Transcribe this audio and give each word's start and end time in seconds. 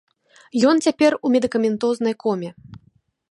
Ён 0.69 0.75
цяпер 0.85 1.11
у 1.27 1.31
медыкаментознай 1.37 2.13
коме. 2.23 2.49